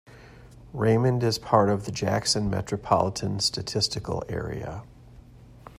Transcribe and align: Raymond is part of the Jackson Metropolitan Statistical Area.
Raymond 0.73 1.21
is 1.21 1.37
part 1.37 1.69
of 1.69 1.85
the 1.85 1.91
Jackson 1.91 2.49
Metropolitan 2.49 3.39
Statistical 3.39 4.23
Area. 4.29 4.81